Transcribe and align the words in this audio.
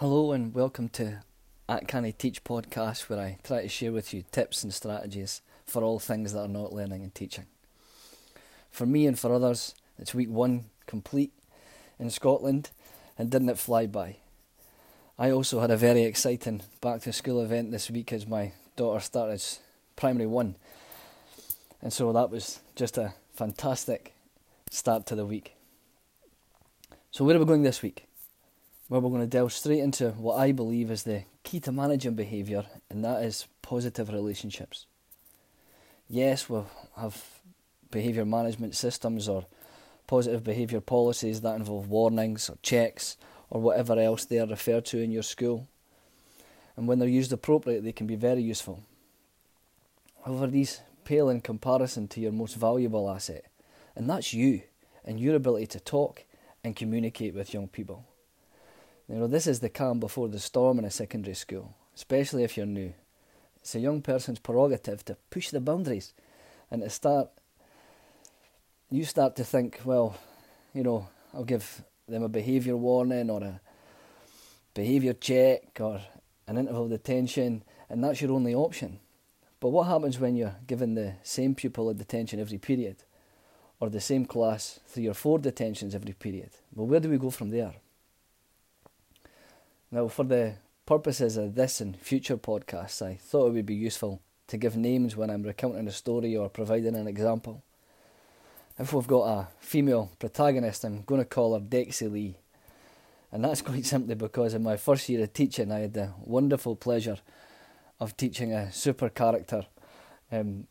Hello 0.00 0.32
and 0.32 0.54
welcome 0.54 0.90
to 0.90 1.22
At 1.70 1.88
Canny 1.88 2.12
Teach 2.12 2.44
podcast, 2.44 3.08
where 3.08 3.18
I 3.18 3.38
try 3.42 3.62
to 3.62 3.68
share 3.70 3.92
with 3.92 4.12
you 4.12 4.24
tips 4.30 4.62
and 4.62 4.74
strategies 4.74 5.40
for 5.64 5.82
all 5.82 5.98
things 5.98 6.34
that 6.34 6.42
are 6.42 6.48
not 6.48 6.74
learning 6.74 7.02
and 7.02 7.14
teaching. 7.14 7.46
For 8.70 8.84
me 8.84 9.06
and 9.06 9.18
for 9.18 9.32
others, 9.32 9.74
it's 9.98 10.12
week 10.12 10.28
one 10.28 10.66
complete 10.86 11.32
in 11.98 12.10
Scotland, 12.10 12.68
and 13.16 13.30
didn't 13.30 13.48
it 13.48 13.56
fly 13.56 13.86
by? 13.86 14.16
I 15.18 15.30
also 15.30 15.60
had 15.60 15.70
a 15.70 15.78
very 15.78 16.02
exciting 16.02 16.60
back 16.82 17.00
to 17.00 17.12
school 17.14 17.40
event 17.40 17.70
this 17.70 17.90
week 17.90 18.12
as 18.12 18.26
my 18.26 18.52
daughter 18.76 19.00
started 19.00 19.42
primary 19.96 20.26
one, 20.26 20.56
and 21.80 21.90
so 21.90 22.12
that 22.12 22.30
was 22.30 22.60
just 22.74 22.98
a 22.98 23.14
fantastic 23.32 24.12
start 24.68 25.06
to 25.06 25.14
the 25.14 25.24
week. 25.24 25.54
So, 27.10 27.24
where 27.24 27.34
are 27.34 27.38
we 27.38 27.46
going 27.46 27.62
this 27.62 27.80
week? 27.80 28.06
Where 28.88 29.00
we're 29.00 29.10
going 29.10 29.20
to 29.20 29.26
delve 29.26 29.52
straight 29.52 29.80
into 29.80 30.10
what 30.10 30.38
I 30.38 30.52
believe 30.52 30.90
is 30.90 31.02
the 31.02 31.24
key 31.42 31.60
to 31.60 31.72
managing 31.72 32.14
behaviour, 32.14 32.66
and 32.88 33.04
that 33.04 33.22
is 33.24 33.46
positive 33.62 34.08
relationships. 34.10 34.86
Yes, 36.08 36.48
we'll 36.48 36.70
have 36.96 37.24
behaviour 37.90 38.24
management 38.24 38.76
systems 38.76 39.28
or 39.28 39.46
positive 40.06 40.44
behaviour 40.44 40.80
policies 40.80 41.40
that 41.40 41.56
involve 41.56 41.88
warnings 41.88 42.48
or 42.48 42.58
checks 42.62 43.16
or 43.50 43.60
whatever 43.60 43.98
else 43.98 44.24
they 44.24 44.38
are 44.38 44.46
referred 44.46 44.84
to 44.86 44.98
in 44.98 45.10
your 45.10 45.22
school. 45.22 45.66
And 46.76 46.86
when 46.86 46.98
they're 46.98 47.08
used 47.08 47.32
appropriately, 47.32 47.80
they 47.80 47.92
can 47.92 48.06
be 48.06 48.16
very 48.16 48.42
useful. 48.42 48.82
However, 50.24 50.46
these 50.46 50.80
pale 51.04 51.28
in 51.28 51.40
comparison 51.40 52.06
to 52.08 52.20
your 52.20 52.32
most 52.32 52.54
valuable 52.54 53.10
asset, 53.10 53.46
and 53.96 54.08
that's 54.08 54.32
you 54.32 54.62
and 55.04 55.18
your 55.18 55.34
ability 55.34 55.66
to 55.68 55.80
talk 55.80 56.24
and 56.62 56.76
communicate 56.76 57.34
with 57.34 57.54
young 57.54 57.68
people. 57.68 58.04
You 59.08 59.16
know, 59.16 59.26
this 59.28 59.46
is 59.46 59.60
the 59.60 59.68
calm 59.68 60.00
before 60.00 60.28
the 60.28 60.40
storm 60.40 60.80
in 60.80 60.84
a 60.84 60.90
secondary 60.90 61.34
school, 61.34 61.74
especially 61.94 62.42
if 62.42 62.56
you're 62.56 62.66
new. 62.66 62.92
It's 63.60 63.74
a 63.76 63.80
young 63.80 64.02
person's 64.02 64.40
prerogative 64.40 65.04
to 65.04 65.16
push 65.30 65.50
the 65.50 65.60
boundaries 65.60 66.12
and 66.70 66.82
to 66.82 66.90
start. 66.90 67.28
You 68.90 69.04
start 69.04 69.36
to 69.36 69.44
think, 69.44 69.80
well, 69.84 70.16
you 70.74 70.82
know, 70.82 71.08
I'll 71.32 71.44
give 71.44 71.82
them 72.08 72.24
a 72.24 72.28
behaviour 72.28 72.76
warning 72.76 73.30
or 73.30 73.42
a 73.42 73.60
behaviour 74.74 75.12
check 75.12 75.80
or 75.80 76.00
an 76.48 76.58
interval 76.58 76.88
detention, 76.88 77.62
and 77.88 78.02
that's 78.02 78.20
your 78.20 78.32
only 78.32 78.54
option. 78.54 78.98
But 79.60 79.70
what 79.70 79.86
happens 79.86 80.18
when 80.18 80.36
you're 80.36 80.56
given 80.66 80.94
the 80.94 81.14
same 81.22 81.54
pupil 81.54 81.90
a 81.90 81.94
detention 81.94 82.40
every 82.40 82.58
period, 82.58 82.96
or 83.78 83.88
the 83.88 84.00
same 84.00 84.26
class 84.26 84.80
three 84.86 85.06
or 85.06 85.14
four 85.14 85.38
detentions 85.38 85.94
every 85.94 86.12
period? 86.12 86.50
Well, 86.74 86.86
where 86.86 87.00
do 87.00 87.08
we 87.08 87.18
go 87.18 87.30
from 87.30 87.50
there? 87.50 87.74
Now, 89.90 90.08
for 90.08 90.24
the 90.24 90.54
purposes 90.84 91.36
of 91.36 91.54
this 91.54 91.80
and 91.80 91.96
future 91.96 92.36
podcasts, 92.36 93.00
I 93.04 93.14
thought 93.14 93.48
it 93.48 93.52
would 93.52 93.66
be 93.66 93.74
useful 93.74 94.20
to 94.48 94.56
give 94.56 94.76
names 94.76 95.16
when 95.16 95.30
I'm 95.30 95.42
recounting 95.42 95.86
a 95.86 95.92
story 95.92 96.36
or 96.36 96.48
providing 96.48 96.96
an 96.96 97.06
example. 97.06 97.62
If 98.78 98.92
we've 98.92 99.06
got 99.06 99.24
a 99.24 99.48
female 99.58 100.10
protagonist, 100.18 100.84
I'm 100.84 101.02
going 101.02 101.20
to 101.20 101.24
call 101.24 101.54
her 101.54 101.60
Dexy 101.60 102.10
Lee. 102.10 102.36
And 103.32 103.44
that's 103.44 103.62
quite 103.62 103.86
simply 103.86 104.14
because 104.14 104.54
in 104.54 104.62
my 104.62 104.76
first 104.76 105.08
year 105.08 105.22
of 105.22 105.32
teaching, 105.32 105.70
I 105.70 105.80
had 105.80 105.94
the 105.94 106.12
wonderful 106.24 106.76
pleasure 106.76 107.18
of 108.00 108.16
teaching 108.16 108.52
a 108.52 108.72
super 108.72 109.08
character, 109.08 109.66
um, 110.30 110.66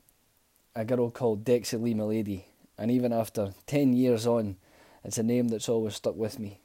a 0.76 0.86
girl 0.86 1.10
called 1.10 1.44
Dexy 1.44 1.82
Lee 1.82 1.94
Milady. 1.94 2.46
And 2.78 2.92
even 2.92 3.14
after 3.14 3.54
10 3.68 3.94
years 3.94 4.28
on, 4.28 4.58
it's 5.04 5.18
a 5.18 5.24
name 5.24 5.48
that's 5.48 5.70
always 5.70 5.96
stuck 5.96 6.16
with 6.16 6.38
me. 6.38 6.60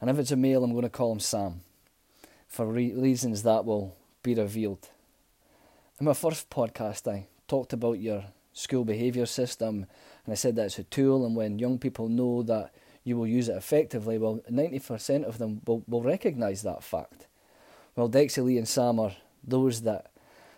And 0.00 0.10
if 0.10 0.18
it's 0.18 0.30
a 0.30 0.36
male, 0.36 0.62
I'm 0.62 0.72
going 0.72 0.82
to 0.82 0.90
call 0.90 1.12
him 1.12 1.20
Sam 1.20 1.62
for 2.48 2.66
re- 2.66 2.92
reasons 2.92 3.42
that 3.42 3.64
will 3.64 3.96
be 4.22 4.34
revealed. 4.34 4.88
In 5.98 6.06
my 6.06 6.12
first 6.12 6.50
podcast, 6.50 7.10
I 7.10 7.26
talked 7.48 7.72
about 7.72 8.00
your 8.00 8.24
school 8.52 8.84
behaviour 8.84 9.26
system, 9.26 9.86
and 10.24 10.32
I 10.32 10.34
said 10.34 10.56
that 10.56 10.66
it's 10.66 10.78
a 10.78 10.84
tool, 10.84 11.24
and 11.24 11.34
when 11.36 11.58
young 11.58 11.78
people 11.78 12.08
know 12.08 12.42
that 12.42 12.72
you 13.04 13.16
will 13.16 13.26
use 13.26 13.48
it 13.48 13.56
effectively, 13.56 14.18
well, 14.18 14.40
90% 14.50 15.24
of 15.24 15.38
them 15.38 15.62
will, 15.66 15.82
will 15.86 16.02
recognise 16.02 16.62
that 16.62 16.82
fact. 16.82 17.26
Well, 17.94 18.10
Dexy 18.10 18.44
Lee 18.44 18.58
and 18.58 18.68
Sam 18.68 18.98
are 18.98 19.12
those 19.44 19.82
that 19.82 20.10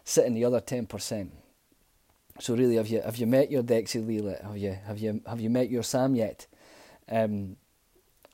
sit 0.04 0.24
in 0.24 0.34
the 0.34 0.44
other 0.44 0.60
10%. 0.60 1.28
So 2.40 2.54
really, 2.54 2.76
have 2.76 2.86
you 2.86 3.00
have 3.00 3.16
you 3.16 3.26
met 3.26 3.50
your 3.50 3.62
Dexy 3.62 4.04
Lee? 4.04 4.22
Have 4.42 4.56
you 4.56 4.78
have 4.86 4.98
you 4.98 5.20
have 5.26 5.40
you 5.40 5.50
met 5.50 5.70
your 5.70 5.82
Sam 5.82 6.14
yet? 6.14 6.46
Um, 7.10 7.56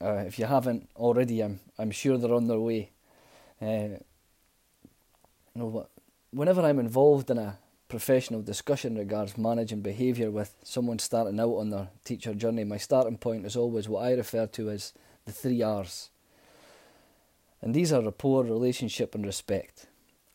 uh, 0.04 0.24
if 0.26 0.38
you 0.38 0.44
haven't 0.44 0.88
already, 0.96 1.42
I'm 1.42 1.60
I'm 1.78 1.90
sure 1.90 2.18
they're 2.18 2.34
on 2.34 2.46
their 2.46 2.60
way. 2.60 2.90
Uh, 3.60 3.98
you 5.54 5.62
know, 5.62 5.86
whenever 6.30 6.60
I'm 6.62 6.78
involved 6.78 7.30
in 7.30 7.38
a 7.38 7.58
professional 7.88 8.42
discussion 8.42 8.96
regards 8.96 9.38
managing 9.38 9.80
behaviour 9.80 10.30
with 10.30 10.54
someone 10.62 10.98
starting 10.98 11.38
out 11.40 11.54
on 11.54 11.70
their 11.70 11.88
teacher 12.04 12.34
journey, 12.34 12.64
my 12.64 12.76
starting 12.76 13.16
point 13.16 13.46
is 13.46 13.56
always 13.56 13.88
what 13.88 14.04
I 14.04 14.12
refer 14.12 14.46
to 14.46 14.70
as 14.70 14.92
the 15.24 15.32
three 15.32 15.62
R's. 15.62 16.10
And 17.62 17.72
these 17.72 17.92
are 17.92 18.02
rapport, 18.02 18.44
relationship, 18.44 19.14
and 19.14 19.24
respect. 19.24 19.86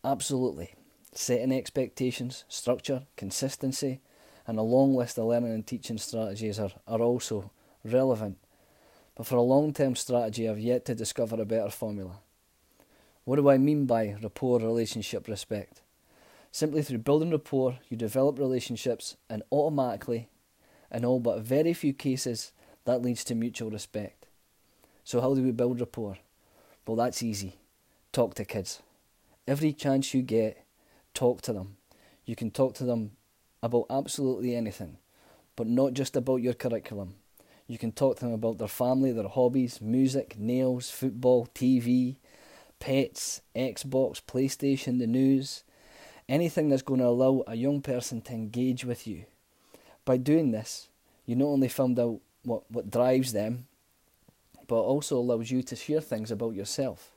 Absolutely. 0.03 0.73
Setting 1.13 1.51
expectations, 1.51 2.43
structure, 2.47 3.03
consistency, 3.17 3.99
and 4.47 4.57
a 4.57 4.63
long 4.63 4.95
list 4.95 5.19
of 5.19 5.25
learning 5.25 5.53
and 5.53 5.67
teaching 5.67 5.97
strategies 5.97 6.59
are, 6.59 6.71
are 6.87 7.01
also 7.01 7.51
relevant. 7.83 8.37
But 9.19 9.27
for 9.27 9.35
a 9.35 9.41
long 9.41 9.73
term 9.73 9.97
strategy, 9.97 10.47
I've 10.47 10.61
yet 10.61 10.85
to 10.85 10.95
discover 10.95 11.41
a 11.41 11.45
better 11.45 11.69
formula. 11.69 12.19
What 13.25 13.35
do 13.35 13.49
I 13.49 13.57
mean 13.57 13.85
by 13.85 14.15
rapport, 14.23 14.59
relationship, 14.59 15.27
respect? 15.27 15.81
Simply 16.53 16.81
through 16.81 16.99
building 16.99 17.29
rapport, 17.29 17.79
you 17.89 17.97
develop 17.97 18.39
relationships, 18.39 19.17
and 19.29 19.43
automatically, 19.51 20.29
in 20.89 21.03
all 21.03 21.19
but 21.19 21.41
very 21.41 21.73
few 21.73 21.91
cases, 21.91 22.53
that 22.85 23.01
leads 23.01 23.25
to 23.25 23.35
mutual 23.35 23.69
respect. 23.69 24.25
So, 25.03 25.19
how 25.19 25.35
do 25.35 25.43
we 25.43 25.51
build 25.51 25.81
rapport? 25.81 26.17
Well, 26.87 26.95
that's 26.95 27.21
easy. 27.21 27.57
Talk 28.13 28.35
to 28.35 28.45
kids. 28.45 28.81
Every 29.45 29.73
chance 29.73 30.13
you 30.13 30.21
get, 30.21 30.63
talk 31.13 31.41
to 31.41 31.51
them. 31.51 31.75
You 32.23 32.37
can 32.37 32.51
talk 32.51 32.73
to 32.75 32.85
them 32.85 33.11
about 33.61 33.87
absolutely 33.89 34.55
anything, 34.55 34.95
but 35.57 35.67
not 35.67 35.91
just 35.91 36.15
about 36.15 36.37
your 36.37 36.53
curriculum. 36.53 37.15
You 37.69 37.77
can 37.77 37.91
talk 37.91 38.17
to 38.17 38.25
them 38.25 38.33
about 38.33 38.57
their 38.57 38.67
family, 38.67 39.11
their 39.11 39.27
hobbies, 39.27 39.79
music, 39.79 40.39
nails, 40.39 40.89
football, 40.89 41.47
TV, 41.53 42.15
pets, 42.79 43.41
Xbox, 43.55 44.19
PlayStation, 44.23 44.97
the 44.97 45.05
news, 45.05 45.63
anything 46.27 46.69
that's 46.69 46.81
going 46.81 46.99
to 46.99 47.05
allow 47.05 47.43
a 47.45 47.55
young 47.55 47.83
person 47.83 48.21
to 48.21 48.33
engage 48.33 48.83
with 48.83 49.05
you. 49.05 49.25
By 50.03 50.17
doing 50.17 50.49
this, 50.49 50.89
you 51.27 51.35
not 51.35 51.45
only 51.45 51.67
found 51.67 51.99
out 51.99 52.21
what, 52.41 52.63
what 52.71 52.89
drives 52.89 53.33
them, 53.33 53.67
but 54.65 54.81
also 54.81 55.19
allows 55.19 55.51
you 55.51 55.61
to 55.61 55.75
share 55.75 56.01
things 56.01 56.31
about 56.31 56.55
yourself. 56.55 57.11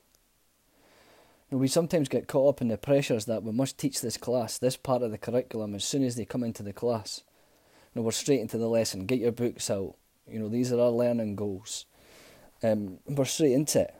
And 1.49 1.59
we 1.59 1.67
sometimes 1.67 2.09
get 2.09 2.27
caught 2.27 2.49
up 2.49 2.61
in 2.61 2.67
the 2.67 2.77
pressures 2.77 3.25
that 3.25 3.41
we 3.41 3.51
must 3.51 3.79
teach 3.79 4.01
this 4.01 4.17
class, 4.17 4.59
this 4.59 4.77
part 4.77 5.01
of 5.01 5.09
the 5.09 5.17
curriculum, 5.17 5.73
as 5.73 5.83
soon 5.83 6.03
as 6.03 6.15
they 6.15 6.25
come 6.25 6.43
into 6.43 6.61
the 6.61 6.73
class. 6.73 7.23
You 7.95 8.03
we're 8.03 8.11
straight 8.11 8.41
into 8.41 8.59
the 8.59 8.69
lesson. 8.69 9.07
Get 9.07 9.19
your 9.19 9.31
books 9.31 9.71
out. 9.71 9.95
You 10.27 10.39
know, 10.39 10.49
these 10.49 10.71
are 10.71 10.79
our 10.79 10.89
learning 10.89 11.35
goals. 11.35 11.85
Um, 12.61 12.99
we're 13.07 13.25
straight 13.25 13.53
into 13.53 13.81
it 13.81 13.93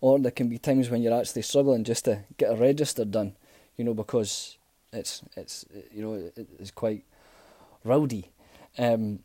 or 0.00 0.18
there 0.18 0.30
can 0.30 0.48
be 0.48 0.58
times 0.58 0.90
when 0.90 1.02
you're 1.02 1.18
actually 1.18 1.42
struggling 1.42 1.84
just 1.84 2.04
to 2.04 2.24
get 2.36 2.52
a 2.52 2.56
register 2.56 3.04
done, 3.04 3.34
you 3.76 3.84
know, 3.84 3.94
because 3.94 4.58
it's 4.92 5.22
it's 5.36 5.64
you 5.92 6.02
know 6.02 6.30
it's 6.58 6.70
quite 6.70 7.04
rowdy, 7.84 8.30
um, 8.78 9.20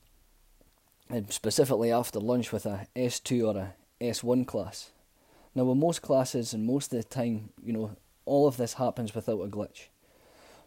and 1.09 1.31
specifically 1.31 1.91
after 1.91 2.19
lunch 2.19 2.51
with 2.51 2.65
a 2.65 2.87
S 2.95 3.19
two 3.19 3.47
or 3.47 3.57
a 3.57 3.73
S 3.99 4.23
one 4.23 4.45
class. 4.45 4.91
Now, 5.53 5.65
with 5.65 5.77
most 5.77 6.01
classes 6.01 6.53
and 6.53 6.65
most 6.65 6.93
of 6.93 6.97
the 6.97 7.07
time, 7.07 7.49
you 7.61 7.73
know, 7.73 7.97
all 8.25 8.47
of 8.47 8.55
this 8.55 8.73
happens 8.75 9.13
without 9.13 9.41
a 9.41 9.47
glitch. 9.47 9.87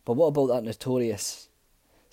But 0.04 0.12
what 0.12 0.26
about 0.26 0.48
that 0.48 0.64
notorious 0.64 1.48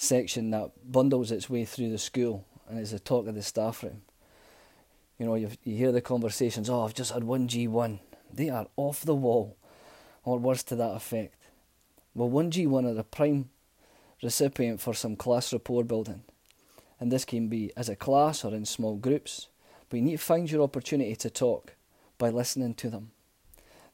section 0.02 0.50
that 0.50 0.72
bundles 0.92 1.32
its 1.32 1.48
way 1.48 1.64
through 1.64 1.92
the 1.92 1.98
school 1.98 2.44
and 2.68 2.80
is 2.80 2.92
the 2.92 3.00
talk 3.00 3.28
of 3.28 3.36
the 3.36 3.44
staff 3.44 3.84
room? 3.84 4.02
You 5.20 5.28
know, 5.28 5.36
you 5.36 5.50
hear 5.64 5.92
the 5.92 6.02
conversations, 6.02 6.70
oh, 6.70 6.84
I've 6.84 6.96
just 6.96 7.12
had 7.12 7.24
one 7.24 7.48
G1. 7.48 8.00
They 8.34 8.50
are 8.50 8.68
off 8.76 9.02
the 9.02 9.14
wall, 9.14 9.58
or 10.24 10.40
words 10.40 10.64
to 10.64 10.76
that 10.78 10.96
effect. 10.96 11.36
Well, 12.16 12.30
1G1 12.30 12.90
are 12.90 12.94
the 12.94 13.04
prime 13.04 13.50
recipient 14.24 14.82
for 14.82 14.94
some 14.94 15.16
class 15.16 15.54
rapport 15.54 15.84
building. 15.84 16.24
And 17.00 17.12
this 17.12 17.26
can 17.26 17.48
be 17.48 17.72
as 17.78 17.88
a 17.88 17.96
class 17.96 18.44
or 18.44 18.54
in 18.54 18.66
small 18.66 18.96
groups. 18.96 19.50
But 19.90 19.98
you 19.98 20.04
need 20.04 20.18
to 20.18 20.18
find 20.18 20.50
your 20.50 20.64
opportunity 20.64 21.16
to 21.18 21.30
talk 21.30 21.76
by 22.18 22.30
listening 22.30 22.74
to 22.76 22.90
them. 22.90 23.12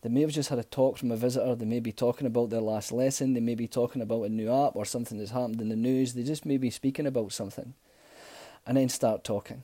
They 0.01 0.09
may 0.09 0.21
have 0.21 0.31
just 0.31 0.49
had 0.49 0.59
a 0.59 0.63
talk 0.63 0.97
from 0.97 1.11
a 1.11 1.17
visitor, 1.17 1.55
they 1.55 1.65
may 1.65 1.79
be 1.79 1.91
talking 1.91 2.27
about 2.27 2.49
their 2.49 2.61
last 2.61 2.91
lesson, 2.91 3.33
they 3.33 3.39
may 3.39 3.55
be 3.55 3.67
talking 3.67 4.01
about 4.01 4.23
a 4.23 4.29
new 4.29 4.51
app 4.51 4.75
or 4.75 4.85
something 4.85 5.17
that's 5.17 5.31
happened 5.31 5.59
in 5.59 5.69
the 5.69 5.75
news, 5.75 6.13
they 6.13 6.23
just 6.23 6.45
may 6.45 6.57
be 6.57 6.69
speaking 6.69 7.07
about 7.07 7.31
something. 7.33 7.73
And 8.65 8.77
then 8.77 8.89
start 8.89 9.23
talking 9.23 9.63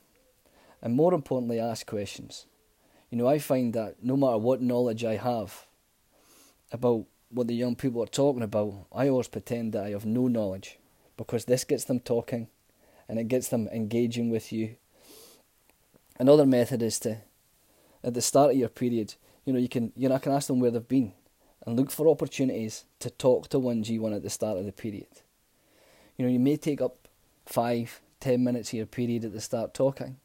and 0.83 0.95
more 0.95 1.13
importantly, 1.13 1.62
ask 1.62 1.88
questions. 1.88 2.45
You 3.09 3.18
know, 3.18 3.27
I 3.27 3.39
find 3.39 3.74
that 3.74 4.03
no 4.03 4.18
matter 4.18 4.38
what 4.38 4.62
knowledge 4.62 5.06
I 5.06 5.15
have 5.15 5.65
about 6.74 7.06
what 7.30 7.47
the 7.47 7.56
young 7.56 7.75
people 7.75 8.03
are 8.03 8.07
talking 8.07 8.44
about, 8.44 8.85
I 8.91 9.07
always 9.07 9.30
pretend 9.30 9.71
that 9.71 9.85
I 9.85 9.91
have 9.91 10.06
no 10.06 10.27
knowledge 10.27 10.77
because 11.15 11.45
this 11.45 11.63
gets 11.63 11.85
them 11.85 12.01
talking 12.01 12.50
and 13.07 13.18
it 13.18 13.30
gets 13.30 13.47
them 13.47 13.69
engaging 13.69 14.30
with 14.30 14.51
you. 14.51 14.75
Another 16.19 16.45
method 16.45 16.81
is 16.81 17.00
to, 17.00 17.19
at 18.03 18.13
the 18.13 18.21
start 18.21 18.51
of 18.51 18.57
your 18.57 18.68
period, 18.68 19.15
you 19.45 19.54
know, 19.54 19.60
you 19.60 19.69
can 19.69 19.92
you 19.95 20.10
know 20.10 20.16
I 20.16 20.19
can 20.19 20.31
ask 20.31 20.48
them 20.48 20.60
where 20.60 20.72
they've 20.72 20.88
been 20.88 21.13
and 21.66 21.78
look 21.78 21.92
for 21.92 22.07
opportunities 22.07 22.86
to 23.00 23.10
talk 23.10 23.50
to 23.50 23.60
one 23.60 23.84
G 23.84 24.00
one 24.00 24.13
at 24.13 24.24
the 24.24 24.30
start 24.30 24.57
of 24.57 24.66
the 24.66 24.72
period. 24.72 25.07
You 26.18 26.25
know, 26.25 26.31
you 26.31 26.40
may 26.40 26.57
take 26.57 26.81
up 26.81 27.07
five, 27.45 28.01
ten 28.19 28.44
minutes 28.44 28.69
of 28.69 28.74
your 28.75 28.86
period 28.86 29.25
at 29.25 29.34
the 29.34 29.42
start 29.42 29.74
talking. 29.74 30.18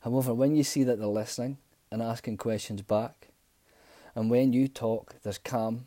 However, 0.00 0.34
when 0.34 0.54
you 0.54 0.62
see 0.62 0.84
that 0.84 0.98
they're 0.98 1.08
listening 1.08 1.58
and 1.90 2.02
asking 2.02 2.36
questions 2.36 2.82
back, 2.82 3.28
and 4.14 4.30
when 4.30 4.52
you 4.52 4.68
talk, 4.68 5.16
there's 5.22 5.38
calm. 5.38 5.86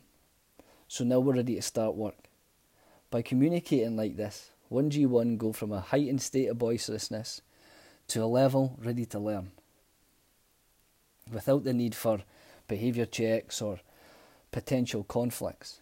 So 0.88 1.04
now 1.04 1.20
we're 1.20 1.34
ready 1.34 1.56
to 1.56 1.62
start 1.62 1.94
work. 1.94 2.28
By 3.10 3.22
communicating 3.22 3.96
like 3.96 4.16
this, 4.16 4.50
1G1 4.70 5.38
go 5.38 5.52
from 5.52 5.72
a 5.72 5.80
heightened 5.80 6.22
state 6.22 6.46
of 6.46 6.58
boisterousness 6.58 7.42
to 8.08 8.22
a 8.22 8.26
level 8.26 8.76
ready 8.82 9.04
to 9.06 9.18
learn. 9.18 9.50
Without 11.32 11.64
the 11.64 11.72
need 11.72 11.94
for 11.94 12.20
behaviour 12.70 13.04
checks 13.04 13.60
or 13.60 13.80
potential 14.52 15.04
conflicts. 15.04 15.80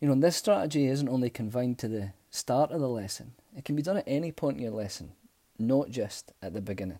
You 0.00 0.08
know, 0.08 0.14
this 0.14 0.36
strategy 0.36 0.86
isn't 0.86 1.08
only 1.08 1.30
confined 1.30 1.78
to 1.78 1.88
the 1.88 2.12
start 2.30 2.70
of 2.70 2.80
the 2.80 2.88
lesson, 2.88 3.32
it 3.56 3.64
can 3.64 3.74
be 3.74 3.82
done 3.82 3.96
at 3.96 4.04
any 4.06 4.30
point 4.30 4.58
in 4.58 4.62
your 4.62 4.72
lesson, 4.72 5.12
not 5.58 5.88
just 5.90 6.32
at 6.42 6.52
the 6.52 6.60
beginning. 6.60 6.98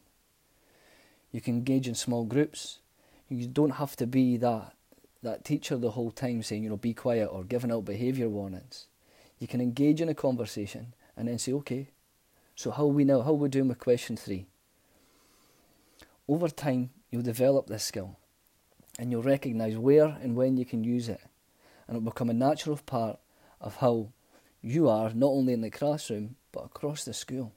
You 1.32 1.40
can 1.40 1.54
engage 1.54 1.86
in 1.86 1.94
small 1.94 2.24
groups. 2.24 2.78
You 3.28 3.46
don't 3.46 3.72
have 3.82 3.94
to 3.96 4.06
be 4.06 4.36
that 4.38 4.72
that 5.22 5.44
teacher 5.44 5.76
the 5.76 5.92
whole 5.92 6.10
time 6.10 6.42
saying, 6.42 6.62
you 6.62 6.68
know, 6.68 6.76
be 6.76 6.94
quiet 6.94 7.26
or 7.26 7.44
giving 7.44 7.72
out 7.72 7.86
behaviour 7.86 8.28
warnings. 8.28 8.86
You 9.38 9.48
can 9.48 9.60
engage 9.60 10.00
in 10.00 10.08
a 10.08 10.14
conversation 10.14 10.94
and 11.16 11.26
then 11.26 11.38
say, 11.38 11.52
okay, 11.52 11.88
so 12.54 12.70
how 12.70 12.86
we 12.86 13.04
now? 13.04 13.22
How 13.22 13.30
are 13.30 13.42
we 13.44 13.48
doing 13.48 13.68
with 13.68 13.78
question 13.78 14.16
three? 14.16 14.46
Over 16.28 16.48
time, 16.48 16.90
you'll 17.10 17.22
develop 17.22 17.66
this 17.66 17.84
skill 17.84 18.16
and 18.98 19.10
you'll 19.10 19.22
recognise 19.22 19.76
where 19.76 20.18
and 20.22 20.36
when 20.36 20.56
you 20.56 20.64
can 20.64 20.84
use 20.84 21.08
it. 21.08 21.20
And 21.86 21.96
it'll 21.96 22.10
become 22.10 22.30
a 22.30 22.34
natural 22.34 22.78
part 22.84 23.18
of 23.60 23.76
how 23.76 24.08
you 24.62 24.88
are, 24.88 25.12
not 25.12 25.28
only 25.28 25.52
in 25.52 25.60
the 25.60 25.70
classroom, 25.70 26.36
but 26.52 26.64
across 26.64 27.04
the 27.04 27.12
school. 27.12 27.52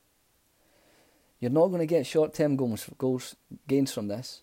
You're 1.40 1.52
not 1.52 1.68
going 1.68 1.80
to 1.80 1.86
get 1.86 2.08
short 2.08 2.34
term 2.34 2.56
goals, 2.56 2.90
goals, 2.98 3.36
gains 3.68 3.94
from 3.94 4.08
this. 4.08 4.42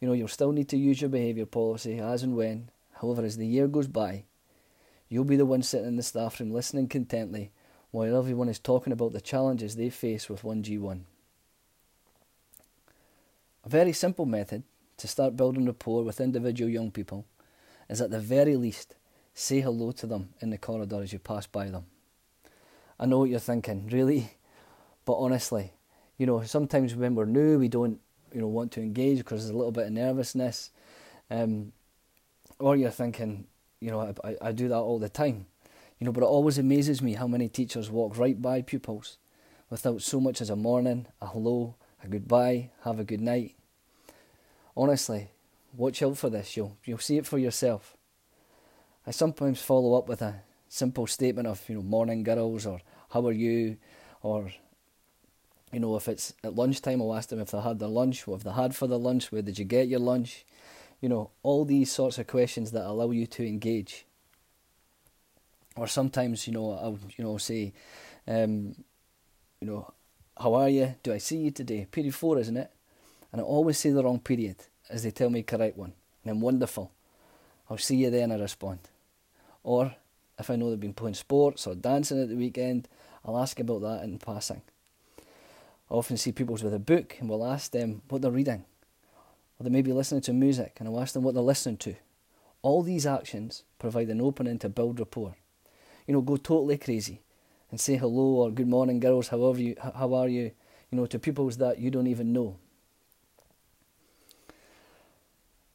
You 0.00 0.08
know, 0.08 0.14
you'll 0.14 0.28
still 0.28 0.52
need 0.52 0.68
to 0.70 0.76
use 0.76 1.00
your 1.00 1.10
behaviour 1.10 1.46
policy 1.46 1.98
as 1.98 2.22
and 2.22 2.36
when. 2.36 2.70
However, 3.00 3.24
as 3.24 3.36
the 3.36 3.46
year 3.46 3.68
goes 3.68 3.86
by, 3.86 4.24
you'll 5.08 5.24
be 5.24 5.36
the 5.36 5.46
one 5.46 5.62
sitting 5.62 5.86
in 5.86 5.96
the 5.96 6.02
staff 6.02 6.40
room 6.40 6.50
listening 6.50 6.88
contently 6.88 7.50
while 7.90 8.16
everyone 8.16 8.48
is 8.48 8.58
talking 8.58 8.92
about 8.92 9.12
the 9.12 9.20
challenges 9.20 9.76
they 9.76 9.88
face 9.88 10.28
with 10.28 10.42
1G1. 10.42 11.02
A 13.64 13.68
very 13.68 13.92
simple 13.92 14.26
method 14.26 14.64
to 14.96 15.08
start 15.08 15.36
building 15.36 15.66
rapport 15.66 16.04
with 16.04 16.20
individual 16.20 16.70
young 16.70 16.90
people 16.90 17.26
is 17.88 18.00
at 18.00 18.10
the 18.10 18.20
very 18.20 18.56
least 18.56 18.94
say 19.34 19.60
hello 19.60 19.90
to 19.90 20.06
them 20.06 20.30
in 20.40 20.50
the 20.50 20.58
corridor 20.58 21.02
as 21.02 21.12
you 21.12 21.18
pass 21.18 21.46
by 21.46 21.68
them. 21.68 21.86
I 22.98 23.06
know 23.06 23.18
what 23.18 23.30
you're 23.30 23.40
thinking, 23.40 23.88
really, 23.92 24.36
but 25.04 25.14
honestly, 25.14 25.72
you 26.16 26.26
know, 26.26 26.42
sometimes 26.42 26.94
when 26.94 27.14
we're 27.14 27.24
new, 27.24 27.58
we 27.58 27.68
don't, 27.68 28.00
you 28.32 28.40
know, 28.40 28.46
want 28.46 28.72
to 28.72 28.80
engage 28.80 29.18
because 29.18 29.42
there's 29.42 29.54
a 29.54 29.56
little 29.56 29.72
bit 29.72 29.86
of 29.86 29.92
nervousness, 29.92 30.70
um, 31.30 31.72
or 32.58 32.76
you're 32.76 32.90
thinking, 32.90 33.46
you 33.80 33.90
know, 33.90 34.14
I, 34.22 34.36
I 34.40 34.52
do 34.52 34.68
that 34.68 34.78
all 34.78 34.98
the 35.00 35.08
time, 35.08 35.46
you 35.98 36.04
know, 36.04 36.12
but 36.12 36.22
it 36.22 36.26
always 36.26 36.58
amazes 36.58 37.02
me 37.02 37.14
how 37.14 37.26
many 37.26 37.48
teachers 37.48 37.90
walk 37.90 38.16
right 38.16 38.40
by 38.40 38.62
pupils 38.62 39.18
without 39.70 40.02
so 40.02 40.20
much 40.20 40.40
as 40.40 40.50
a 40.50 40.56
morning, 40.56 41.06
a 41.20 41.26
hello, 41.26 41.74
a 42.02 42.08
goodbye, 42.08 42.70
have 42.84 43.00
a 43.00 43.04
good 43.04 43.20
night. 43.20 43.56
Honestly, 44.76 45.30
watch 45.76 46.02
out 46.02 46.18
for 46.18 46.30
this. 46.30 46.56
You'll 46.56 46.76
you'll 46.84 46.98
see 46.98 47.18
it 47.18 47.26
for 47.26 47.38
yourself. 47.38 47.96
I 49.06 49.10
sometimes 49.10 49.60
follow 49.60 49.96
up 49.98 50.08
with 50.08 50.22
a 50.22 50.42
simple 50.68 51.06
statement 51.06 51.46
of 51.46 51.62
you 51.68 51.76
know 51.76 51.82
morning 51.82 52.22
girls 52.22 52.66
or 52.66 52.80
how 53.10 53.26
are 53.26 53.32
you, 53.32 53.76
or 54.22 54.50
you 55.72 55.80
know 55.80 55.94
if 55.96 56.08
it's 56.08 56.32
at 56.42 56.56
lunchtime 56.56 57.00
I'll 57.00 57.14
ask 57.14 57.28
them 57.28 57.40
if 57.40 57.50
they 57.50 57.60
had 57.60 57.78
their 57.78 57.88
lunch, 57.88 58.26
what 58.26 58.36
have 58.36 58.44
they 58.44 58.62
had 58.62 58.74
for 58.74 58.86
their 58.86 58.98
lunch, 58.98 59.30
where 59.30 59.42
did 59.42 59.58
you 59.58 59.64
get 59.64 59.88
your 59.88 60.00
lunch, 60.00 60.44
you 61.00 61.08
know 61.08 61.30
all 61.42 61.64
these 61.64 61.92
sorts 61.92 62.18
of 62.18 62.26
questions 62.26 62.72
that 62.72 62.86
allow 62.86 63.10
you 63.10 63.26
to 63.26 63.46
engage. 63.46 64.06
Or 65.76 65.86
sometimes 65.86 66.46
you 66.46 66.52
know 66.52 66.72
I'll 66.72 66.98
you 67.16 67.24
know 67.24 67.38
say, 67.38 67.72
um, 68.26 68.74
you 69.60 69.68
know, 69.68 69.92
how 70.38 70.54
are 70.54 70.68
you? 70.68 70.94
Do 71.02 71.12
I 71.12 71.18
see 71.18 71.38
you 71.38 71.50
today? 71.50 71.86
Period 71.90 72.14
four, 72.14 72.38
isn't 72.38 72.56
it? 72.56 72.70
And 73.34 73.40
I 73.40 73.44
always 73.44 73.78
say 73.78 73.90
the 73.90 74.04
wrong 74.04 74.20
period 74.20 74.54
as 74.88 75.02
they 75.02 75.10
tell 75.10 75.28
me 75.28 75.42
correct 75.42 75.76
one. 75.76 75.92
And 76.22 76.30
I'm 76.30 76.40
wonderful. 76.40 76.92
I'll 77.68 77.78
see 77.78 77.96
you 77.96 78.08
then, 78.08 78.30
I 78.30 78.38
respond. 78.38 78.78
Or 79.64 79.96
if 80.38 80.50
I 80.50 80.54
know 80.54 80.70
they've 80.70 80.78
been 80.78 80.94
playing 80.94 81.14
sports 81.14 81.66
or 81.66 81.74
dancing 81.74 82.22
at 82.22 82.28
the 82.28 82.36
weekend, 82.36 82.86
I'll 83.24 83.36
ask 83.36 83.58
about 83.58 83.80
that 83.80 84.04
in 84.04 84.20
passing. 84.20 84.62
I 85.18 85.94
often 85.94 86.16
see 86.16 86.30
people 86.30 86.54
with 86.54 86.72
a 86.72 86.78
book 86.78 87.16
and 87.18 87.28
we'll 87.28 87.44
ask 87.44 87.72
them 87.72 88.02
what 88.08 88.22
they're 88.22 88.30
reading. 88.30 88.66
Or 89.58 89.64
they 89.64 89.70
may 89.70 89.82
be 89.82 89.92
listening 89.92 90.20
to 90.22 90.32
music 90.32 90.76
and 90.78 90.88
I'll 90.88 91.00
ask 91.00 91.12
them 91.12 91.24
what 91.24 91.34
they're 91.34 91.42
listening 91.42 91.78
to. 91.78 91.96
All 92.62 92.84
these 92.84 93.04
actions 93.04 93.64
provide 93.80 94.10
an 94.10 94.20
opening 94.20 94.60
to 94.60 94.68
build 94.68 95.00
rapport. 95.00 95.34
You 96.06 96.14
know, 96.14 96.20
go 96.20 96.36
totally 96.36 96.78
crazy 96.78 97.20
and 97.72 97.80
say 97.80 97.96
hello 97.96 98.44
or 98.44 98.52
good 98.52 98.68
morning, 98.68 99.00
girls, 99.00 99.26
however 99.26 99.60
you, 99.60 99.74
how 99.80 100.14
are 100.14 100.28
you, 100.28 100.52
you 100.92 100.98
know, 100.98 101.06
to 101.06 101.18
people 101.18 101.50
that 101.50 101.80
you 101.80 101.90
don't 101.90 102.06
even 102.06 102.32
know. 102.32 102.58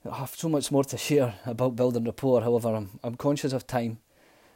I 0.05 0.15
have 0.15 0.33
so 0.33 0.47
much 0.47 0.71
more 0.71 0.85
to 0.85 0.97
share 0.97 1.35
about 1.45 1.75
building 1.75 2.05
rapport. 2.05 2.41
However, 2.41 2.73
I'm, 2.73 2.99
I'm 3.03 3.15
conscious 3.15 3.51
of 3.51 3.67
time. 3.67 3.99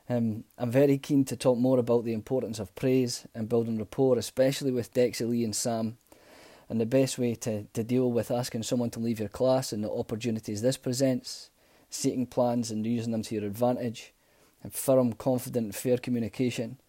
Um, 0.08 0.46
I'm 0.58 0.72
very 0.72 0.98
keen 0.98 1.26
to 1.26 1.36
talk 1.36 1.58
more 1.58 1.80
about 1.80 2.06
the 2.06 2.14
importance 2.14 2.60
of 2.60 2.74
praise 2.76 3.28
and 3.36 3.50
building 3.50 3.78
rapport, 3.78 4.18
especially 4.18 4.72
with 4.72 4.94
Dexy 4.94 5.28
Lee 5.28 5.44
and 5.44 5.54
Sam, 5.54 5.98
and 6.70 6.80
the 6.80 6.86
best 6.86 7.18
way 7.18 7.36
to, 7.36 7.64
to 7.66 7.84
deal 7.84 8.10
with 8.10 8.32
asking 8.32 8.64
someone 8.64 8.90
to 8.92 9.02
leave 9.02 9.20
your 9.20 9.28
class 9.28 9.74
and 9.74 9.84
the 9.84 9.92
opportunities 9.92 10.62
this 10.62 10.78
presents, 10.78 11.50
setting 11.90 12.26
plans 12.26 12.72
and 12.72 12.88
using 12.88 13.12
them 13.12 13.24
to 13.24 13.36
your 13.36 13.44
advantage, 13.44 14.14
and 14.64 14.74
firm, 14.74 15.12
confident, 15.12 15.76
fair 15.76 15.98
communication, 15.98 16.80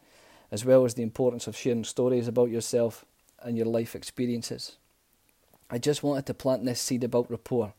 as 0.52 0.64
well 0.64 0.84
as 0.84 0.94
the 0.94 1.02
importance 1.02 1.48
of 1.48 1.56
sharing 1.56 1.82
stories 1.82 2.28
about 2.28 2.50
yourself 2.50 3.04
and 3.42 3.56
your 3.56 3.66
life 3.66 3.96
experiences. 3.96 4.76
I 5.68 5.78
just 5.78 6.04
wanted 6.04 6.26
to 6.26 6.34
plant 6.34 6.64
this 6.64 6.80
seed 6.80 7.02
about 7.02 7.28
rapport 7.28 7.74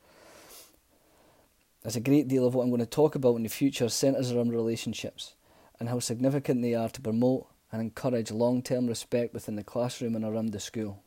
there's 1.86 1.96
a 1.96 2.00
great 2.00 2.28
deal 2.28 2.48
of 2.48 2.56
what 2.56 2.64
I'm 2.64 2.72
going 2.72 2.80
to 2.80 2.88
talk 2.88 3.14
about 3.14 3.36
in 3.36 3.44
the 3.44 3.48
future 3.48 3.90
centres 3.90 4.32
around 4.32 4.50
relationships 4.50 5.36
and 5.80 5.88
how 5.88 6.00
significant 6.00 6.64
they 6.64 6.74
are 6.74 6.90
to 6.90 7.00
promote 7.00 7.46
and 7.72 7.80
encourage 7.80 8.32
long 8.32 8.64
term 8.64 8.88
respect 8.88 9.36
within 9.36 9.56
the 9.56 9.64
classroom 9.64 10.16
and 10.16 10.26
around 10.26 10.50
the 10.50 10.60
school. 10.60 11.04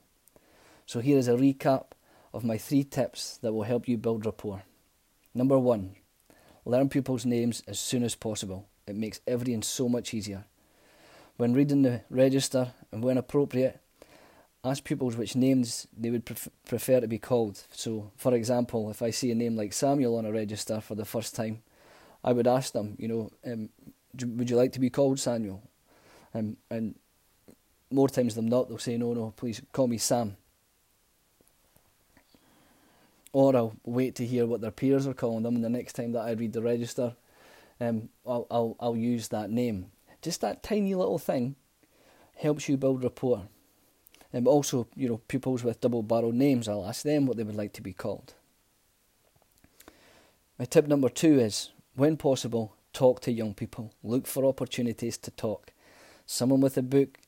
So, 0.87 1.00
here 1.00 1.18
is 1.18 1.26
a 1.26 1.32
recap 1.32 1.87
of 2.32 2.44
my 2.44 2.58
three 2.58 2.85
tips 2.85 3.38
that 3.38 3.52
will 3.52 3.64
help 3.64 3.88
you 3.88 3.99
build 3.99 4.25
rapport. 4.25 4.62
Number 5.35 5.58
one, 5.58 5.97
learn 6.64 6.88
pupils' 6.88 7.26
names 7.26 7.61
as 7.66 7.80
soon 7.80 8.04
as 8.04 8.14
possible. 8.14 8.68
It 8.87 8.94
makes 8.94 9.18
everything 9.26 9.62
so 9.62 9.88
much 9.88 10.14
easier. 10.14 10.44
When 11.38 11.54
reading 11.54 11.82
the 11.82 12.02
register 12.08 12.73
and 12.92 13.02
when 13.02 13.18
appropriate, 13.18 13.80
ask 14.65 14.85
pupils 14.85 15.17
which 15.17 15.37
names 15.37 15.87
they 15.97 16.11
would 16.11 16.25
pref- 16.25 16.49
prefer 16.67 17.00
to 17.00 17.09
be 17.09 17.19
called. 17.19 17.62
So, 17.71 18.11
for 18.17 18.35
example, 18.35 18.91
if 18.91 19.03
I 19.03 19.11
see 19.11 19.31
a 19.31 19.35
name 19.35 19.57
like 19.57 19.73
Samuel 19.73 20.17
on 20.17 20.27
a 20.27 20.33
register 20.33 20.81
for 20.81 20.95
the 20.95 21.05
first 21.05 21.35
time, 21.35 21.62
I 22.25 22.33
would 22.33 22.47
ask 22.47 22.73
them, 22.73 22.97
you 22.99 23.09
know, 23.09 23.31
um, 23.45 23.69
would 24.37 24.50
you 24.50 24.57
like 24.57 24.73
to 24.73 24.81
be 24.81 24.91
called 24.91 25.21
Samuel? 25.21 25.62
Um, 26.35 26.57
and 26.71 26.97
more 27.91 28.09
times 28.09 28.35
than 28.35 28.47
not, 28.47 28.69
they'll 28.69 28.79
say, 28.79 28.97
no, 28.97 29.15
no, 29.15 29.33
please 29.37 29.62
call 29.73 29.87
me 29.87 29.99
Sam. 29.99 30.37
Or 33.33 33.55
I'll 33.55 33.77
wait 33.85 34.15
to 34.17 34.27
hear 34.27 34.47
what 34.47 34.61
their 34.61 34.71
peers 34.71 35.07
are 35.07 35.15
calling 35.15 35.43
them, 35.45 35.55
and 35.55 35.65
the 35.65 35.71
next 35.71 35.93
time 35.93 36.12
that 36.12 36.23
I 36.23 36.33
read 36.33 36.53
the 36.53 36.62
register, 36.62 37.15
um, 37.81 38.09
I'll, 38.27 38.47
I'll, 38.50 38.77
I'll 38.81 38.97
use 38.97 39.29
that 39.29 39.50
name. 39.50 39.93
Just 40.21 40.41
that 40.41 40.62
tiny 40.62 40.95
little 40.95 41.19
thing 41.19 41.55
helps 42.37 42.69
you 42.69 42.77
build 42.77 43.05
rapport. 43.05 43.49
And 44.32 44.47
um, 44.47 44.52
also, 44.52 44.87
you 44.94 45.08
know, 45.08 45.20
pupils 45.28 45.64
with 45.64 45.80
double 45.80 46.02
barreled 46.02 46.35
names, 46.35 46.68
I'll 46.68 46.87
ask 46.87 47.02
them 47.02 47.26
what 47.26 47.37
they 47.37 47.44
would 47.44 47.56
like 47.56 47.73
to 47.75 47.82
be 47.82 47.92
called. 47.92 48.35
My 50.58 50.64
tip 50.64 50.87
number 50.87 51.08
two 51.08 51.38
is 51.38 51.70
when 51.94 52.16
possible, 52.16 52.75
talk 52.92 53.20
to 53.20 53.32
young 53.32 53.54
people. 53.54 53.92
Look 54.02 54.26
for 54.26 54.44
opportunities 54.44 55.16
to 55.18 55.30
talk. 55.30 55.73
Someone 56.26 56.61
with 56.61 56.76
a 56.76 56.82
book, 56.82 57.18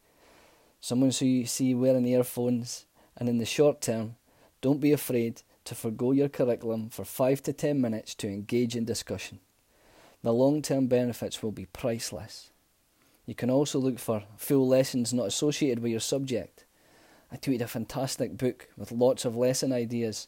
someone 0.80 1.10
who 1.10 1.26
you 1.26 1.46
see 1.46 1.74
wearing 1.74 2.06
earphones, 2.06 2.86
and 3.16 3.28
in 3.28 3.38
the 3.38 3.46
short 3.46 3.80
term, 3.80 4.16
don't 4.60 4.80
be 4.80 4.92
afraid 4.92 5.42
to 5.64 5.74
forego 5.74 6.12
your 6.12 6.28
curriculum 6.28 6.90
for 6.90 7.04
5 7.04 7.42
to 7.44 7.52
10 7.52 7.80
minutes 7.80 8.14
to 8.16 8.28
engage 8.28 8.76
in 8.76 8.84
discussion. 8.84 9.38
The 10.22 10.32
long 10.32 10.60
term 10.60 10.86
benefits 10.86 11.42
will 11.42 11.52
be 11.52 11.66
priceless. 11.66 12.50
You 13.26 13.34
can 13.34 13.50
also 13.50 13.78
look 13.78 13.98
for 13.98 14.24
full 14.36 14.66
lessons 14.66 15.12
not 15.12 15.26
associated 15.26 15.78
with 15.78 15.92
your 15.92 16.00
subject. 16.00 16.64
I 17.32 17.36
tweeted 17.36 17.60
a 17.60 17.68
fantastic 17.68 18.36
book 18.36 18.68
with 18.76 18.90
lots 18.90 19.24
of 19.24 19.36
lesson 19.36 19.72
ideas, 19.72 20.26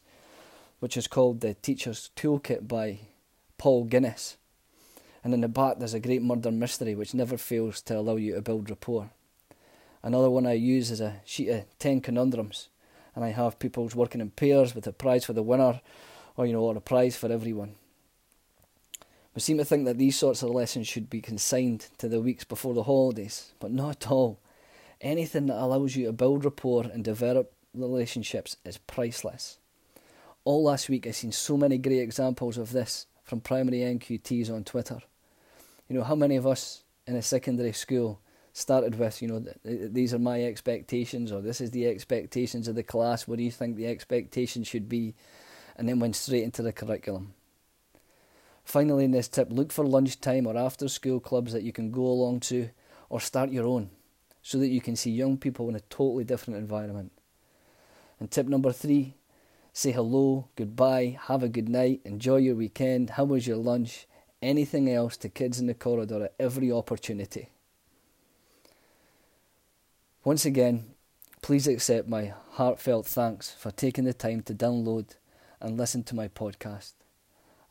which 0.79 0.95
is 0.95 1.07
called 1.07 1.41
The 1.41 1.53
Teacher's 1.53 2.11
Toolkit 2.15 2.67
by 2.67 2.99
Paul 3.57 3.85
Ginnis. 3.85 4.37
And 5.23 5.33
in 5.33 5.41
the 5.41 5.49
back, 5.49 5.79
there's 5.79 5.93
a 5.93 5.99
great 5.99 6.21
murder 6.21 6.51
mystery 6.51 6.95
which 6.95 7.13
never 7.13 7.37
fails 7.37 7.81
to 7.83 7.97
allow 7.97 8.15
you 8.15 8.35
to 8.35 8.41
build 8.41 8.69
rapport. 8.69 9.09
Another 10.01 10.29
one 10.29 10.45
I 10.45 10.53
use 10.53 10.91
is 10.91 11.01
a 11.01 11.21
sheet 11.25 11.49
of 11.49 11.65
10 11.79 12.01
conundrums, 12.01 12.69
and 13.15 13.23
I 13.23 13.29
have 13.29 13.59
pupils 13.59 13.95
working 13.95 14.21
in 14.21 14.31
pairs 14.31 14.73
with 14.73 14.87
a 14.87 14.93
prize 14.93 15.25
for 15.25 15.33
the 15.33 15.43
winner, 15.43 15.81
or 16.37 16.45
you 16.45 16.53
know, 16.53 16.61
or 16.61 16.77
a 16.77 16.81
prize 16.81 17.15
for 17.15 17.31
everyone. 17.31 17.75
We 19.35 19.41
seem 19.41 19.57
to 19.57 19.65
think 19.65 19.85
that 19.85 19.97
these 19.97 20.17
sorts 20.17 20.43
of 20.43 20.51
lessons 20.51 20.87
should 20.87 21.09
be 21.09 21.21
consigned 21.21 21.87
to 21.97 22.07
the 22.07 22.21
weeks 22.21 22.43
before 22.43 22.73
the 22.73 22.83
holidays, 22.83 23.53
but 23.59 23.71
not 23.71 24.05
at 24.05 24.11
all. 24.11 24.39
Anything 25.03 25.47
that 25.47 25.61
allows 25.61 25.97
you 25.97 26.05
to 26.05 26.13
build 26.13 26.45
rapport 26.45 26.85
and 26.85 27.03
develop 27.03 27.51
relationships 27.73 28.55
is 28.63 28.77
priceless. 28.77 29.59
All 30.45 30.63
last 30.63 30.87
week, 30.87 31.05
I've 31.05 31.17
seen 31.17 31.33
so 31.33 31.57
many 31.57 31.77
great 31.77 31.99
examples 31.99 32.57
of 32.57 32.71
this 32.71 33.05
from 33.21 33.41
primary 33.41 33.79
NQTs 33.79 34.49
on 34.49 34.63
Twitter. 34.63 35.01
You 35.89 35.97
know, 35.97 36.05
how 36.05 36.15
many 36.15 36.37
of 36.37 36.47
us 36.47 36.83
in 37.05 37.17
a 37.17 37.21
secondary 37.21 37.73
school 37.73 38.21
started 38.53 38.97
with, 38.97 39.21
you 39.21 39.27
know, 39.27 39.43
these 39.65 40.13
are 40.13 40.19
my 40.19 40.41
expectations, 40.41 41.33
or 41.33 41.41
this 41.41 41.59
is 41.59 41.71
the 41.71 41.85
expectations 41.85 42.69
of 42.69 42.75
the 42.75 42.83
class, 42.83 43.27
what 43.27 43.39
do 43.39 43.43
you 43.43 43.51
think 43.51 43.75
the 43.75 43.87
expectations 43.87 44.67
should 44.69 44.87
be, 44.87 45.15
and 45.75 45.89
then 45.89 45.99
went 45.99 46.15
straight 46.15 46.43
into 46.43 46.61
the 46.61 46.71
curriculum. 46.71 47.33
Finally, 48.63 49.03
in 49.03 49.11
this 49.11 49.27
tip, 49.27 49.49
look 49.51 49.73
for 49.73 49.85
lunchtime 49.85 50.47
or 50.47 50.55
after 50.55 50.87
school 50.87 51.19
clubs 51.19 51.51
that 51.51 51.63
you 51.63 51.73
can 51.73 51.91
go 51.91 52.05
along 52.05 52.39
to 52.39 52.69
or 53.09 53.19
start 53.19 53.51
your 53.51 53.65
own 53.65 53.89
so 54.43 54.59
that 54.59 54.67
you 54.67 54.81
can 54.81 54.95
see 54.95 55.09
young 55.09 55.37
people 55.37 55.69
in 55.69 55.75
a 55.75 55.79
totally 55.79 56.25
different 56.25 56.59
environment. 56.59 57.11
And 58.19 58.29
tip 58.29 58.47
number 58.47 58.71
three 58.71 59.15
say 59.75 59.91
hello, 59.91 60.47
goodbye, 60.55 61.17
have 61.23 61.41
a 61.41 61.49
good 61.49 61.67
night, 61.67 61.99
enjoy 62.05 62.37
your 62.37 62.53
weekend, 62.53 63.11
how 63.11 63.23
was 63.23 63.47
your 63.47 63.57
lunch, 63.57 64.05
anything 64.39 64.87
else 64.87 65.17
to 65.17 65.27
kids 65.27 65.59
in 65.59 65.65
the 65.65 65.73
corridor 65.73 66.25
at 66.25 66.33
every 66.39 66.71
opportunity. 66.71 67.49
Once 70.23 70.45
again, 70.45 70.93
please 71.41 71.67
accept 71.67 72.07
my 72.07 72.33
heartfelt 72.51 73.07
thanks 73.07 73.51
for 73.51 73.71
taking 73.71 74.03
the 74.03 74.13
time 74.13 74.41
to 74.41 74.53
download 74.53 75.15
and 75.59 75.77
listen 75.77 76.03
to 76.03 76.15
my 76.15 76.27
podcast. 76.27 76.93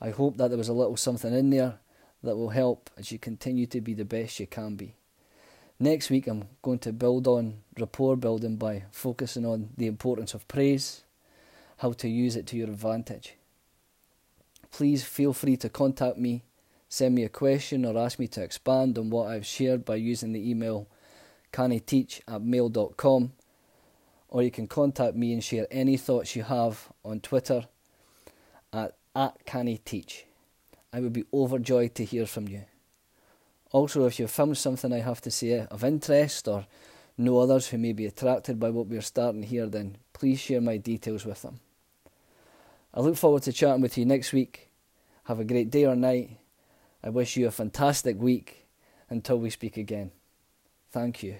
I 0.00 0.10
hope 0.10 0.38
that 0.38 0.48
there 0.48 0.58
was 0.58 0.68
a 0.68 0.72
little 0.72 0.96
something 0.96 1.32
in 1.32 1.50
there 1.50 1.78
that 2.24 2.36
will 2.36 2.50
help 2.50 2.90
as 2.98 3.12
you 3.12 3.18
continue 3.18 3.66
to 3.66 3.80
be 3.80 3.94
the 3.94 4.04
best 4.04 4.40
you 4.40 4.48
can 4.48 4.74
be. 4.74 4.96
Next 5.82 6.10
week, 6.10 6.28
I'm 6.28 6.44
going 6.62 6.78
to 6.78 6.92
build 6.92 7.26
on 7.26 7.56
rapport 7.76 8.14
building 8.14 8.54
by 8.54 8.84
focusing 8.92 9.44
on 9.44 9.70
the 9.76 9.88
importance 9.88 10.32
of 10.32 10.46
praise, 10.46 11.02
how 11.78 11.90
to 11.94 12.08
use 12.08 12.36
it 12.36 12.46
to 12.46 12.56
your 12.56 12.68
advantage. 12.68 13.34
Please 14.70 15.02
feel 15.02 15.32
free 15.32 15.56
to 15.56 15.68
contact 15.68 16.18
me, 16.18 16.44
send 16.88 17.16
me 17.16 17.24
a 17.24 17.28
question, 17.28 17.84
or 17.84 17.98
ask 17.98 18.20
me 18.20 18.28
to 18.28 18.40
expand 18.44 18.96
on 18.96 19.10
what 19.10 19.26
I've 19.26 19.44
shared 19.44 19.84
by 19.84 19.96
using 19.96 20.32
the 20.32 20.48
email 20.48 20.86
cannyteach 21.52 22.20
at 22.28 22.42
mail.com, 22.42 23.32
or 24.28 24.40
you 24.44 24.52
can 24.52 24.68
contact 24.68 25.16
me 25.16 25.32
and 25.32 25.42
share 25.42 25.66
any 25.68 25.96
thoughts 25.96 26.36
you 26.36 26.44
have 26.44 26.92
on 27.04 27.18
Twitter 27.18 27.66
at 28.72 28.94
at 29.16 29.44
Can 29.44 29.76
Teach. 29.84 30.26
I 30.92 31.00
would 31.00 31.12
be 31.12 31.24
overjoyed 31.34 31.96
to 31.96 32.04
hear 32.04 32.26
from 32.26 32.46
you. 32.46 32.66
Also, 33.72 34.06
if 34.06 34.18
you've 34.18 34.30
found 34.30 34.56
something 34.58 34.92
I 34.92 35.00
have 35.00 35.20
to 35.22 35.30
say 35.30 35.66
of 35.70 35.82
interest 35.82 36.46
or 36.46 36.66
know 37.16 37.38
others 37.38 37.68
who 37.68 37.78
may 37.78 37.92
be 37.92 38.06
attracted 38.06 38.60
by 38.60 38.70
what 38.70 38.86
we're 38.86 39.00
starting 39.00 39.42
here, 39.42 39.66
then 39.66 39.96
please 40.12 40.40
share 40.40 40.60
my 40.60 40.76
details 40.76 41.24
with 41.24 41.42
them. 41.42 41.60
I 42.94 43.00
look 43.00 43.16
forward 43.16 43.42
to 43.44 43.52
chatting 43.52 43.80
with 43.80 43.96
you 43.96 44.04
next 44.04 44.32
week. 44.32 44.70
Have 45.24 45.40
a 45.40 45.44
great 45.44 45.70
day 45.70 45.86
or 45.86 45.96
night. 45.96 46.38
I 47.02 47.08
wish 47.08 47.36
you 47.36 47.46
a 47.46 47.50
fantastic 47.50 48.20
week 48.20 48.66
until 49.08 49.38
we 49.38 49.50
speak 49.50 49.76
again. 49.76 50.12
Thank 50.90 51.22
you. 51.22 51.36